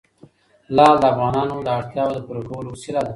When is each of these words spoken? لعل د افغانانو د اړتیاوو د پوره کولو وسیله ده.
لعل 0.75 0.95
د 1.01 1.05
افغانانو 1.13 1.55
د 1.61 1.67
اړتیاوو 1.79 2.15
د 2.15 2.19
پوره 2.25 2.41
کولو 2.49 2.69
وسیله 2.75 3.01
ده. 3.05 3.09